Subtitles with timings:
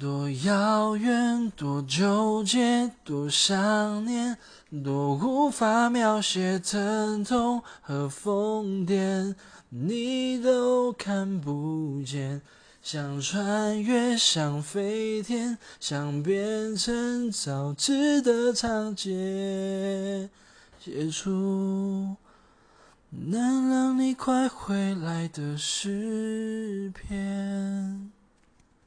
[0.00, 4.36] 多遥远多纠结多想念
[4.82, 9.36] 多无法描写疼痛和疯癫
[9.68, 12.42] 你都看不见
[12.82, 20.28] 想穿越想飞天想变成造字的仓颉
[20.80, 22.16] 写出
[23.10, 27.99] 能让你快回来的诗篇